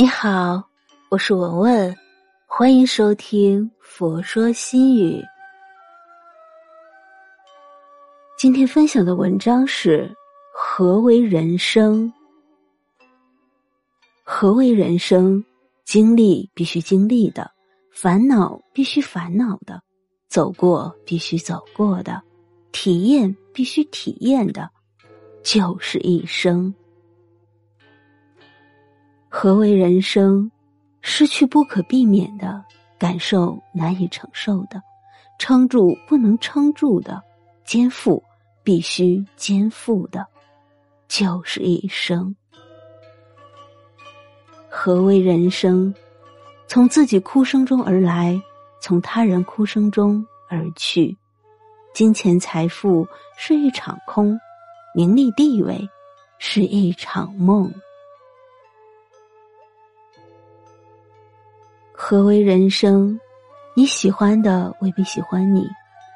[0.00, 0.62] 你好，
[1.08, 1.96] 我是文文，
[2.46, 5.20] 欢迎收听《佛说心语》。
[8.38, 10.08] 今天分享的文章是：
[10.54, 12.12] 何为人生？
[14.22, 15.44] 何为人生？
[15.84, 17.50] 经历必须经历的，
[17.90, 19.82] 烦恼必须烦恼的，
[20.28, 22.22] 走过必须走过的，
[22.70, 24.70] 体验必须体验的，
[25.42, 26.72] 就是一生。
[29.40, 30.50] 何为人生？
[31.00, 32.60] 失去不可避免的，
[32.98, 34.82] 感受难以承受的，
[35.38, 37.22] 撑住不能撑住的，
[37.64, 38.20] 肩负
[38.64, 40.26] 必须肩负的，
[41.06, 42.34] 就是一生。
[44.68, 45.94] 何为人生？
[46.66, 48.42] 从自己哭声中而来，
[48.80, 51.16] 从他人哭声中而去。
[51.94, 54.36] 金钱财富是一场空，
[54.96, 55.88] 名利地位
[56.40, 57.72] 是一场梦。
[62.10, 63.20] 何为人生？
[63.74, 65.68] 你喜欢的未必喜欢你，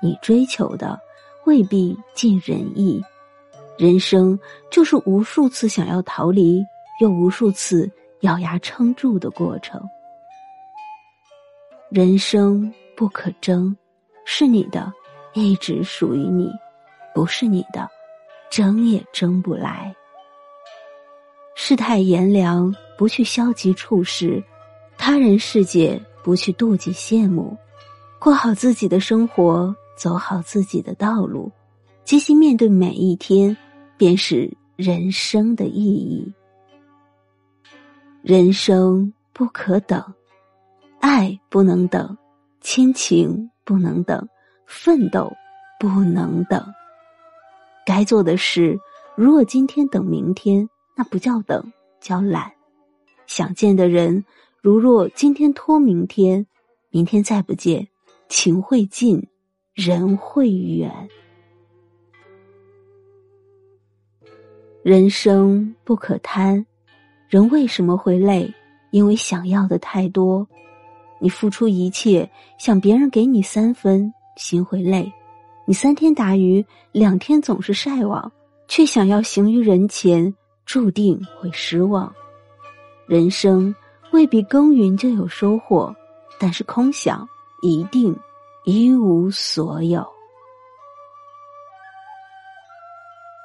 [0.00, 0.98] 你追求的
[1.44, 3.04] 未必尽人意。
[3.76, 4.40] 人生
[4.70, 6.64] 就是无数次想要逃离，
[7.02, 7.86] 又无数次
[8.20, 9.78] 咬牙撑住的过程。
[11.90, 13.76] 人生不可争，
[14.24, 14.90] 是你的，
[15.34, 16.48] 一直属于你；
[17.14, 17.86] 不是你的，
[18.48, 19.94] 争也争不来。
[21.54, 24.42] 世态炎凉，不去消极处事。
[25.06, 27.54] 他人世界，不去妒忌羡慕，
[28.18, 31.52] 过好自己的生活，走好自己的道路，
[32.04, 33.54] 积极面对每一天，
[33.98, 36.32] 便是人生的意义。
[38.22, 40.02] 人生不可等，
[41.00, 42.16] 爱不能等，
[42.62, 44.26] 亲情不能等，
[44.66, 45.30] 奋斗
[45.78, 46.66] 不能等。
[47.84, 48.80] 该做的事，
[49.14, 51.62] 如果今天等明天，那不叫等，
[52.00, 52.50] 叫懒。
[53.26, 54.24] 想见的人。
[54.64, 56.46] 如若今天拖明天，
[56.88, 57.86] 明天再不见，
[58.30, 59.22] 情会尽，
[59.74, 60.90] 人会远。
[64.82, 66.64] 人生不可贪，
[67.28, 68.50] 人为什么会累？
[68.90, 70.48] 因为想要的太多。
[71.20, 72.26] 你付出一切，
[72.58, 75.04] 想别人给你三分，心会累；
[75.66, 78.32] 你三天打鱼，两天总是晒网，
[78.66, 82.10] 却想要行于人前，注定会失望。
[83.06, 83.74] 人生。
[84.14, 85.92] 未必耕耘就有收获，
[86.38, 87.28] 但是空想
[87.62, 88.16] 一定
[88.62, 90.06] 一无所有。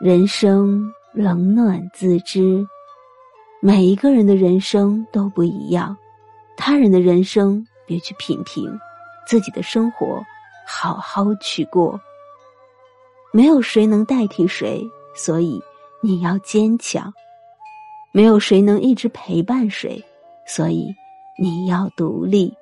[0.00, 2.66] 人生冷暖自知，
[3.60, 5.94] 每一个人的人生都不一样，
[6.56, 8.66] 他人的人生别去品评，
[9.26, 10.24] 自己的生活
[10.66, 12.00] 好好去过。
[13.34, 14.82] 没有谁能代替谁，
[15.14, 15.62] 所以
[16.00, 17.12] 你要坚强；
[18.12, 20.02] 没有谁能一直陪伴谁。
[20.46, 20.94] 所以，
[21.38, 22.54] 你要独立，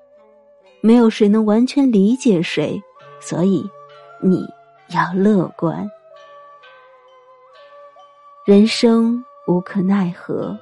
[0.81, 2.81] 没有谁能完全理解谁，
[3.20, 3.65] 所以
[4.22, 4.47] 你
[4.94, 5.88] 要乐观。
[8.44, 10.59] 人生无可奈何，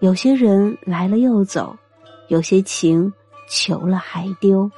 [0.00, 1.76] 有些人来了又走，
[2.28, 3.12] 有些情
[3.48, 4.70] 求了还丢。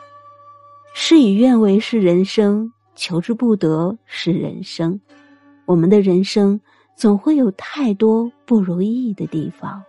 [0.92, 5.00] 事与愿违是人生，求之不得是人生。
[5.66, 6.60] 我们的人生
[6.96, 9.80] 总会有太多不如意的地方。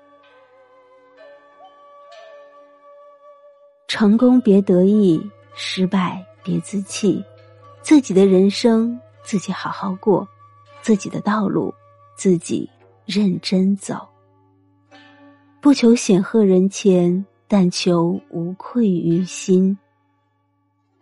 [3.93, 5.21] 成功别得意，
[5.53, 7.21] 失败别自弃，
[7.81, 10.25] 自己的人生自己好好过，
[10.81, 11.73] 自己的道路
[12.15, 12.69] 自己
[13.05, 14.07] 认真走。
[15.59, 19.77] 不求显赫人前，但求无愧于心。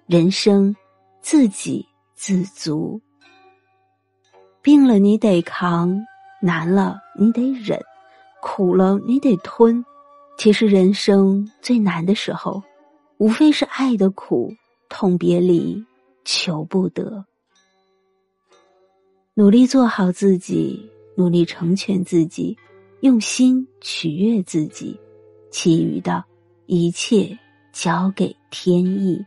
[0.07, 0.75] 人生
[1.21, 2.99] 自给自足。
[4.63, 5.95] 病了你得扛，
[6.41, 7.79] 难了你得忍，
[8.41, 9.85] 苦了你得吞。
[10.39, 12.59] 其实人生最难的时候。
[13.19, 14.55] 无非是爱的苦，
[14.87, 15.85] 痛别离，
[16.23, 17.25] 求不得。
[19.33, 22.57] 努力做好自己，努力成全自己，
[23.01, 24.97] 用心取悦自己，
[25.51, 26.23] 其余的
[26.65, 27.37] 一切
[27.73, 29.21] 交给天意。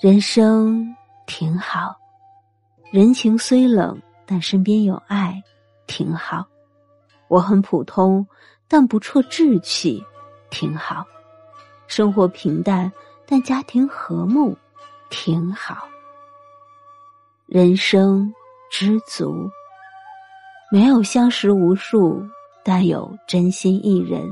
[0.00, 0.92] 人生
[1.24, 1.94] 挺好，
[2.90, 3.96] 人情虽冷，
[4.26, 5.40] 但身边有爱，
[5.86, 6.44] 挺好。
[7.28, 8.26] 我很普通，
[8.66, 10.02] 但不辍志气。
[10.54, 11.04] 挺好，
[11.88, 12.90] 生活平淡，
[13.26, 14.56] 但家庭和睦，
[15.10, 15.88] 挺好。
[17.46, 18.32] 人生
[18.70, 19.50] 知足，
[20.70, 22.24] 没有相识无数，
[22.64, 24.28] 但有真心一人；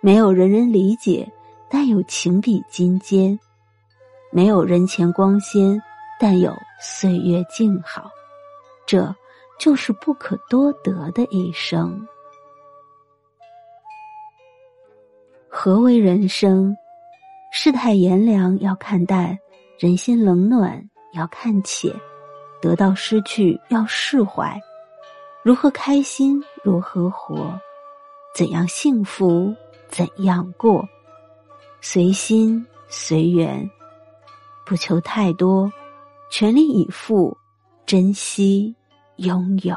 [0.00, 1.30] 没有人人理解，
[1.70, 3.38] 但有情比金坚；
[4.32, 5.80] 没有人前光鲜，
[6.18, 8.10] 但有岁月静好。
[8.84, 9.14] 这
[9.60, 12.04] 就是不可多得的一生。
[15.52, 16.76] 何为人生？
[17.52, 19.36] 世态炎凉要看淡，
[19.80, 20.80] 人心冷暖
[21.12, 21.92] 要看浅，
[22.62, 24.58] 得到失去要释怀。
[25.42, 26.40] 如何开心？
[26.62, 27.58] 如何活？
[28.32, 29.52] 怎样幸福？
[29.88, 30.88] 怎样过？
[31.80, 33.68] 随心随缘，
[34.64, 35.70] 不求太多，
[36.30, 37.36] 全力以赴，
[37.84, 38.72] 珍惜
[39.16, 39.76] 拥有。